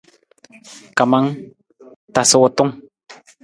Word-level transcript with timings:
Kamang, 0.97 1.27
tasa 2.13 2.35
wutung. 2.41 2.71